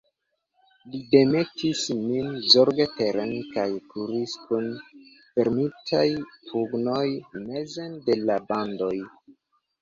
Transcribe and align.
Li 0.93 0.99
demetis 1.15 1.81
min 2.05 2.31
zorge 2.53 2.87
teren 3.01 3.33
kaj 3.57 3.65
kuris, 3.91 4.33
kun 4.47 4.65
fermitaj 5.35 6.01
pugnoj, 6.49 7.05
mezen 7.53 7.95
de 8.09 8.19
la 8.25 8.41
bandanoj. 8.51 8.93